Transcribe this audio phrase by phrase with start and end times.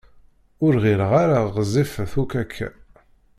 [0.65, 2.69] Ur ɣileɣ ara ɣezzifet akk akka.